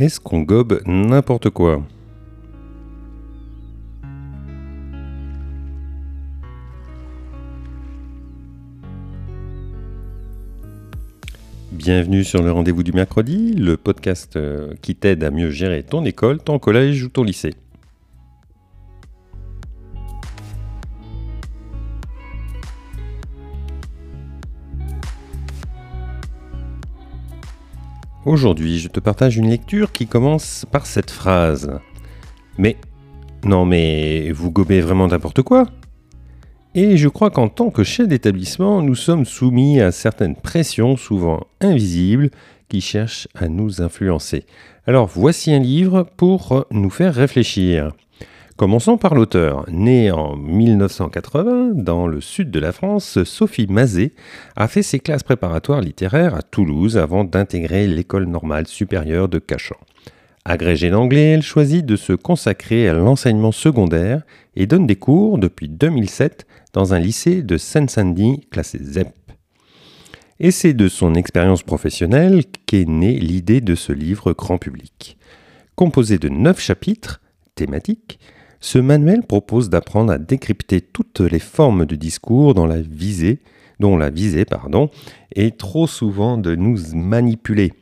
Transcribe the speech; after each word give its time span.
Est-ce 0.00 0.20
qu'on 0.20 0.42
gobe 0.42 0.80
n'importe 0.86 1.50
quoi? 1.50 1.82
Bienvenue 11.72 12.22
sur 12.22 12.44
le 12.44 12.52
rendez-vous 12.52 12.84
du 12.84 12.92
mercredi, 12.92 13.54
le 13.54 13.76
podcast 13.76 14.36
euh, 14.36 14.72
qui 14.82 14.94
t'aide 14.94 15.24
à 15.24 15.32
mieux 15.32 15.50
gérer 15.50 15.82
ton 15.82 16.04
école, 16.04 16.38
ton 16.38 16.60
collège 16.60 17.02
ou 17.02 17.08
ton 17.08 17.24
lycée. 17.24 17.54
Aujourd'hui, 28.28 28.78
je 28.78 28.88
te 28.88 29.00
partage 29.00 29.38
une 29.38 29.48
lecture 29.48 29.90
qui 29.90 30.06
commence 30.06 30.66
par 30.70 30.84
cette 30.84 31.10
phrase. 31.10 31.80
Mais, 32.58 32.76
non 33.42 33.64
mais, 33.64 34.32
vous 34.32 34.50
gobez 34.50 34.82
vraiment 34.82 35.08
n'importe 35.08 35.40
quoi 35.40 35.64
Et 36.74 36.98
je 36.98 37.08
crois 37.08 37.30
qu'en 37.30 37.48
tant 37.48 37.70
que 37.70 37.84
chef 37.84 38.06
d'établissement, 38.06 38.82
nous 38.82 38.96
sommes 38.96 39.24
soumis 39.24 39.80
à 39.80 39.92
certaines 39.92 40.36
pressions 40.36 40.98
souvent 40.98 41.46
invisibles 41.62 42.28
qui 42.68 42.82
cherchent 42.82 43.28
à 43.34 43.48
nous 43.48 43.80
influencer. 43.80 44.44
Alors 44.86 45.06
voici 45.06 45.50
un 45.54 45.60
livre 45.60 46.06
pour 46.18 46.66
nous 46.70 46.90
faire 46.90 47.14
réfléchir. 47.14 47.92
Commençons 48.58 48.98
par 48.98 49.14
l'auteur. 49.14 49.66
Née 49.70 50.10
en 50.10 50.34
1980 50.34 51.74
dans 51.74 52.08
le 52.08 52.20
sud 52.20 52.50
de 52.50 52.58
la 52.58 52.72
France, 52.72 53.22
Sophie 53.22 53.68
Mazet 53.68 54.14
a 54.56 54.66
fait 54.66 54.82
ses 54.82 54.98
classes 54.98 55.22
préparatoires 55.22 55.80
littéraires 55.80 56.34
à 56.34 56.42
Toulouse 56.42 56.98
avant 56.98 57.22
d'intégrer 57.22 57.86
l'école 57.86 58.26
normale 58.26 58.66
supérieure 58.66 59.28
de 59.28 59.38
Cachan. 59.38 59.76
Agrégée 60.44 60.90
d'anglais, 60.90 61.34
elle 61.34 61.42
choisit 61.42 61.86
de 61.86 61.94
se 61.94 62.12
consacrer 62.12 62.88
à 62.88 62.94
l'enseignement 62.94 63.52
secondaire 63.52 64.22
et 64.56 64.66
donne 64.66 64.88
des 64.88 64.96
cours 64.96 65.38
depuis 65.38 65.68
2007 65.68 66.44
dans 66.72 66.94
un 66.94 66.98
lycée 66.98 67.44
de 67.44 67.58
Seine-Saint-Denis 67.58 68.48
classé 68.50 68.80
ZEP. 68.82 69.14
Et 70.40 70.50
c'est 70.50 70.74
de 70.74 70.88
son 70.88 71.14
expérience 71.14 71.62
professionnelle 71.62 72.42
qu'est 72.66 72.88
née 72.88 73.20
l'idée 73.20 73.60
de 73.60 73.76
ce 73.76 73.92
livre 73.92 74.32
grand 74.32 74.58
public. 74.58 75.16
Composé 75.76 76.18
de 76.18 76.28
neuf 76.28 76.58
chapitres 76.58 77.20
thématiques, 77.54 78.18
ce 78.60 78.78
manuel 78.78 79.22
propose 79.22 79.70
d'apprendre 79.70 80.12
à 80.12 80.18
décrypter 80.18 80.80
toutes 80.80 81.20
les 81.20 81.38
formes 81.38 81.86
de 81.86 81.94
discours 81.96 82.54
dont 82.54 82.66
la 82.66 82.80
visée, 82.80 83.38
dont 83.80 83.96
la 83.96 84.10
visée 84.10 84.44
pardon, 84.44 84.90
est 85.34 85.56
trop 85.56 85.86
souvent 85.86 86.36
de 86.36 86.54
nous 86.54 86.78
manipuler. 86.94 87.72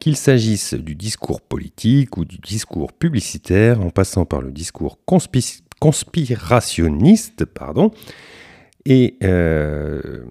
Qu'il 0.00 0.16
s'agisse 0.16 0.74
du 0.74 0.94
discours 0.94 1.40
politique 1.40 2.16
ou 2.18 2.24
du 2.24 2.38
discours 2.38 2.92
publicitaire, 2.92 3.80
en 3.80 3.90
passant 3.90 4.24
par 4.24 4.40
le 4.42 4.52
discours 4.52 4.98
conspirationniste, 5.80 7.44
pardon, 7.46 7.90
et, 8.84 9.16
euh, 9.24 10.22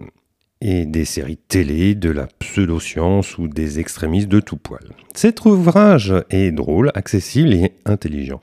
et 0.62 0.86
des 0.86 1.06
séries 1.06 1.38
télé, 1.38 1.94
de 1.94 2.10
la 2.10 2.28
pseudo-science 2.40 3.38
ou 3.38 3.48
des 3.48 3.80
extrémistes 3.80 4.28
de 4.28 4.40
tout 4.40 4.58
poil. 4.58 4.82
Cet 5.14 5.46
ouvrage 5.46 6.14
est 6.30 6.52
drôle, 6.52 6.92
accessible 6.96 7.54
et 7.54 7.74
intelligent. 7.86 8.42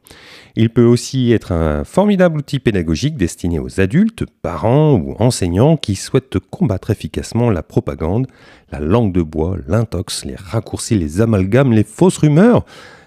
Il 0.56 0.70
peut 0.70 0.84
aussi 0.84 1.32
être 1.32 1.50
un 1.50 1.82
formidable 1.84 2.38
outil 2.38 2.60
pédagogique 2.60 3.16
destiné 3.16 3.58
aux 3.58 3.80
adultes, 3.80 4.24
parents 4.42 4.94
ou 4.94 5.16
enseignants 5.18 5.76
qui 5.76 5.96
souhaitent 5.96 6.38
combattre 6.38 6.90
efficacement 6.90 7.50
la 7.50 7.62
propagande, 7.62 8.28
la 8.70 8.78
langue 8.78 9.12
de 9.12 9.22
bois, 9.22 9.56
l'intox, 9.66 10.24
les 10.24 10.36
raccourcis, 10.36 10.96
les 10.96 11.20
amalgames, 11.20 11.72
les 11.72 11.84
fausses 11.84 12.18
rumeurs 12.18 12.64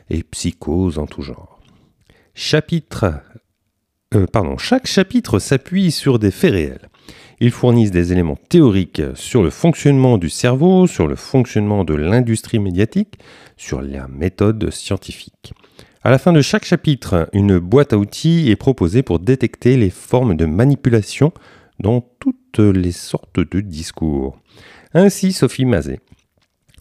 et 0.09 0.24
psychoses 0.24 0.97
en 0.97 1.06
tout 1.06 1.22
genre. 1.22 1.62
Euh, 4.16 4.25
chaque 4.57 4.88
chapitre 4.88 5.39
s'appuie 5.39 5.91
sur 5.91 6.19
des 6.19 6.31
faits 6.31 6.53
réels. 6.53 6.89
Ils 7.40 7.51
fournissent 7.51 7.91
des 7.91 8.12
éléments 8.12 8.38
théoriques 8.50 9.01
sur 9.16 9.44
le 9.44 9.50
fonctionnement 9.50 10.18
du 10.18 10.29
cerveau, 10.29 10.88
sur 10.88 11.07
le 11.07 11.16
fonctionnement 11.16 11.84
de 11.84 11.94
l'industrie 11.94 12.59
médiatique, 12.59 13.19
sur 13.57 13.81
la 13.81 14.07
méthode 14.07 14.72
scientifique. 14.72 15.53
À 16.03 16.09
la 16.09 16.18
fin 16.18 16.34
de 16.34 16.41
chaque 16.41 16.66
chapitre, 16.66 17.29
une 17.34 17.59
boîte 17.59 17.94
à 17.94 17.97
outils 17.97 18.50
est 18.50 18.56
proposée 18.56 19.03
pour 19.03 19.19
détecter 19.19 19.78
les 19.78 19.90
formes 19.90 20.35
de 20.35 20.45
manipulation 20.45 21.31
dans 21.79 22.01
toutes 22.19 22.59
les 22.59 22.91
sortes 22.91 23.39
de 23.39 23.59
discours. 23.59 24.38
Ainsi, 24.94 25.34
Sophie 25.34 25.66
Mazet 25.66 26.00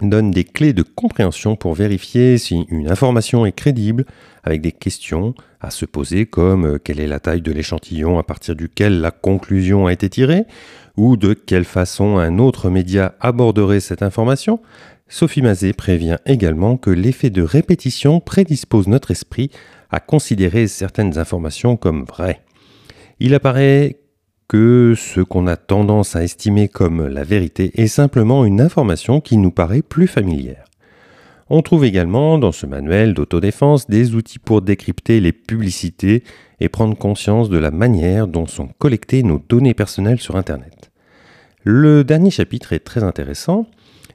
donne 0.00 0.30
des 0.30 0.44
clés 0.44 0.72
de 0.72 0.82
compréhension 0.82 1.56
pour 1.56 1.74
vérifier 1.74 2.38
si 2.38 2.66
une 2.68 2.90
information 2.90 3.46
est 3.46 3.52
crédible 3.52 4.04
avec 4.42 4.60
des 4.60 4.72
questions 4.72 5.34
à 5.60 5.70
se 5.70 5.86
poser 5.86 6.26
comme 6.26 6.66
euh, 6.66 6.78
quelle 6.78 7.00
est 7.00 7.06
la 7.06 7.20
taille 7.20 7.42
de 7.42 7.52
l'échantillon 7.52 8.18
à 8.18 8.22
partir 8.22 8.54
duquel 8.54 9.00
la 9.00 9.10
conclusion 9.10 9.86
a 9.86 9.92
été 9.92 10.08
tirée 10.08 10.44
ou 10.96 11.16
de 11.16 11.34
quelle 11.34 11.64
façon 11.64 12.18
un 12.18 12.38
autre 12.38 12.70
média 12.70 13.14
aborderait 13.20 13.80
cette 13.80 14.02
information, 14.02 14.60
Sophie 15.08 15.42
Mazet 15.42 15.72
prévient 15.72 16.16
également 16.26 16.76
que 16.76 16.90
l'effet 16.90 17.30
de 17.30 17.42
répétition 17.42 18.20
prédispose 18.20 18.88
notre 18.88 19.10
esprit 19.10 19.50
à 19.90 20.00
considérer 20.00 20.66
certaines 20.66 21.18
informations 21.18 21.76
comme 21.76 22.04
vraies. 22.04 22.40
Il 23.20 23.34
apparaît 23.34 23.98
que 24.48 24.94
ce 24.96 25.20
qu'on 25.20 25.46
a 25.46 25.56
tendance 25.56 26.14
à 26.14 26.22
estimer 26.22 26.68
comme 26.68 27.06
la 27.06 27.24
vérité 27.24 27.72
est 27.74 27.88
simplement 27.88 28.44
une 28.44 28.60
information 28.60 29.20
qui 29.20 29.36
nous 29.36 29.50
paraît 29.50 29.82
plus 29.82 30.06
familière. 30.06 30.64
On 31.48 31.62
trouve 31.62 31.84
également 31.84 32.38
dans 32.38 32.52
ce 32.52 32.66
manuel 32.66 33.14
d'autodéfense 33.14 33.88
des 33.88 34.14
outils 34.14 34.40
pour 34.40 34.62
décrypter 34.62 35.20
les 35.20 35.32
publicités 35.32 36.24
et 36.58 36.68
prendre 36.68 36.96
conscience 36.96 37.48
de 37.48 37.58
la 37.58 37.70
manière 37.70 38.26
dont 38.26 38.46
sont 38.46 38.68
collectées 38.78 39.22
nos 39.22 39.38
données 39.38 39.74
personnelles 39.74 40.20
sur 40.20 40.36
Internet. 40.36 40.90
Le 41.62 42.02
dernier 42.04 42.30
chapitre 42.30 42.72
est 42.72 42.80
très 42.80 43.04
intéressant 43.04 43.66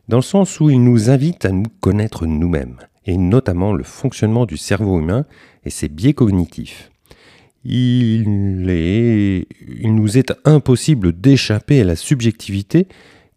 dans 0.10 0.18
le 0.18 0.24
sens 0.24 0.60
où 0.60 0.70
il 0.70 0.84
nous 0.84 1.10
invite 1.10 1.46
à 1.46 1.52
nous 1.52 1.70
connaître 1.80 2.26
nous-mêmes, 2.26 2.78
et 3.06 3.18
notamment 3.18 3.72
le 3.72 3.84
fonctionnement 3.84 4.46
du 4.46 4.58
cerveau 4.58 5.00
humain 5.00 5.26
et 5.64 5.70
ses 5.70 5.88
biais 5.88 6.14
cognitifs. 6.14 6.91
Il, 7.64 8.24
nous 9.84 10.18
est 10.18 10.34
impossible 10.46 11.14
d'échapper 11.14 11.82
à 11.82 11.84
la 11.84 11.96
subjectivité 11.96 12.88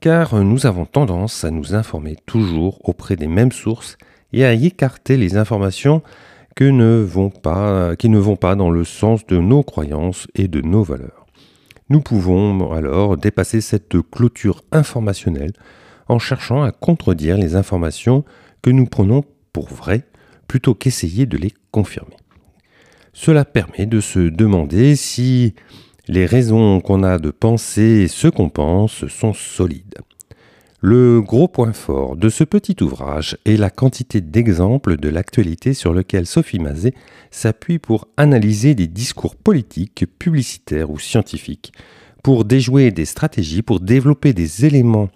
car 0.01 0.43
nous 0.43 0.67
avons 0.67 0.87
tendance 0.87 1.45
à 1.45 1.51
nous 1.51 1.75
informer 1.75 2.17
toujours 2.27 2.79
auprès 2.89 3.17
des 3.17 3.27
mêmes 3.27 3.53
sources 3.53 3.97
et 4.33 4.45
à 4.45 4.55
y 4.55 4.67
écarter 4.67 5.17
les 5.17 5.37
informations 5.37 6.03
qui 6.57 6.73
ne 6.73 7.01
vont 7.03 7.31
pas 7.31 8.55
dans 8.57 8.71
le 8.71 8.85
sens 8.85 9.27
de 9.27 9.39
nos 9.39 9.63
croyances 9.63 10.27
et 10.35 10.49
de 10.49 10.61
nos 10.61 10.83
valeurs. 10.83 11.27
Nous 11.91 12.01
pouvons 12.01 12.73
alors 12.73 13.17
dépasser 13.17 13.61
cette 13.61 13.97
clôture 14.11 14.63
informationnelle 14.73 15.53
en 16.09 16.19
cherchant 16.19 16.63
à 16.63 16.73
contredire 16.73 17.37
les 17.37 17.57
informations 17.57 18.25
que 18.63 18.71
nous 18.71 18.87
prenons 18.87 19.25
pour 19.53 19.69
vraies 19.69 20.05
plutôt 20.49 20.75
qu'essayer 20.75 21.27
de 21.27 21.37
les 21.37 21.53
confirmer. 21.71 22.17
Cela 23.15 23.45
permet 23.45 23.87
de 23.87 24.01
se 24.01 24.19
demander 24.19 24.97
si 24.97 25.55
les 26.09 26.27
raisons 26.27 26.81
qu'on 26.81 27.03
a 27.03 27.19
de 27.19 27.31
penser 27.31 28.09
ce 28.09 28.29
qu'on 28.29 28.51
pense 28.51 29.07
sont 29.07 29.33
solides. 29.33 29.95
Le 30.81 31.23
gros 31.23 31.49
point 31.49 31.73
fort 31.73 32.17
de 32.17 32.29
ce 32.29 32.45
petit 32.45 32.77
ouvrage 32.83 33.39
est 33.47 33.57
la 33.57 33.71
quantité 33.71 34.21
d'exemples 34.21 34.99
de 34.99 35.09
l'actualité 35.09 35.73
sur 35.73 35.95
lequel 35.95 36.27
Sophie 36.27 36.59
Mazet 36.59 36.93
s'appuie 37.31 37.79
pour 37.79 38.09
analyser 38.19 38.75
des 38.75 38.89
discours 38.89 39.37
politiques, 39.37 40.05
publicitaires 40.19 40.91
ou 40.91 40.99
scientifiques, 40.99 41.73
pour 42.23 42.45
déjouer 42.45 42.91
des 42.91 43.07
stratégies, 43.07 43.63
pour 43.63 43.81
développer 43.81 44.35
des 44.35 44.67
éléments 44.67 45.09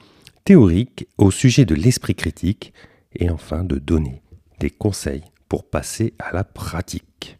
théorique 0.44 1.06
au 1.18 1.30
sujet 1.30 1.66
de 1.66 1.74
l'esprit 1.74 2.14
critique 2.14 2.72
et 3.14 3.28
enfin 3.28 3.64
de 3.64 3.76
donner 3.78 4.22
des 4.60 4.70
conseils 4.70 5.24
pour 5.46 5.68
passer 5.68 6.14
à 6.18 6.32
la 6.32 6.44
pratique. 6.44 7.38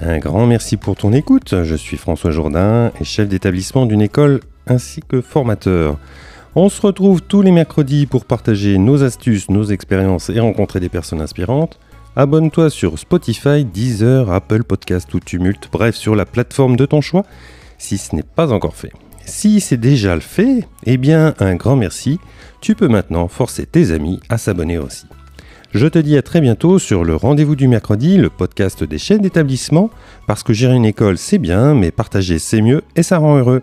Un 0.00 0.18
grand 0.18 0.46
merci 0.46 0.76
pour 0.76 0.94
ton 0.94 1.12
écoute. 1.12 1.64
Je 1.64 1.74
suis 1.74 1.96
François 1.96 2.30
Jourdain 2.30 2.92
et 3.00 3.04
chef 3.04 3.28
d'établissement 3.28 3.84
d'une 3.84 4.00
école 4.00 4.40
ainsi 4.68 5.00
que 5.06 5.20
formateur. 5.20 5.98
On 6.54 6.68
se 6.68 6.80
retrouve 6.80 7.20
tous 7.20 7.42
les 7.42 7.50
mercredis 7.50 8.06
pour 8.06 8.24
partager 8.24 8.78
nos 8.78 9.02
astuces, 9.02 9.50
nos 9.50 9.64
expériences 9.64 10.30
et 10.30 10.38
rencontrer 10.38 10.78
des 10.78 10.88
personnes 10.88 11.20
inspirantes. 11.20 11.80
Abonne-toi 12.14 12.70
sur 12.70 12.96
Spotify, 12.96 13.64
Deezer, 13.64 14.30
Apple 14.30 14.62
Podcast 14.62 15.12
ou 15.14 15.20
Tumult, 15.20 15.68
bref 15.72 15.96
sur 15.96 16.14
la 16.14 16.26
plateforme 16.26 16.76
de 16.76 16.86
ton 16.86 17.00
choix 17.00 17.24
si 17.76 17.98
ce 17.98 18.14
n'est 18.14 18.22
pas 18.22 18.52
encore 18.52 18.76
fait. 18.76 18.92
Si 19.24 19.60
c'est 19.60 19.76
déjà 19.76 20.14
le 20.14 20.20
fait, 20.20 20.66
eh 20.84 20.96
bien 20.96 21.34
un 21.40 21.56
grand 21.56 21.76
merci. 21.76 22.20
Tu 22.60 22.76
peux 22.76 22.88
maintenant 22.88 23.26
forcer 23.28 23.66
tes 23.66 23.90
amis 23.90 24.20
à 24.28 24.38
s'abonner 24.38 24.78
aussi. 24.78 25.06
Je 25.72 25.86
te 25.86 25.98
dis 25.98 26.16
à 26.16 26.22
très 26.22 26.40
bientôt 26.40 26.78
sur 26.78 27.04
le 27.04 27.14
rendez-vous 27.14 27.54
du 27.54 27.68
mercredi, 27.68 28.16
le 28.16 28.30
podcast 28.30 28.84
des 28.84 28.96
chaînes 28.96 29.20
d'établissement, 29.20 29.90
parce 30.26 30.42
que 30.42 30.54
gérer 30.54 30.74
une 30.74 30.86
école 30.86 31.18
c'est 31.18 31.36
bien, 31.36 31.74
mais 31.74 31.90
partager 31.90 32.38
c'est 32.38 32.62
mieux 32.62 32.82
et 32.96 33.02
ça 33.02 33.18
rend 33.18 33.36
heureux. 33.36 33.62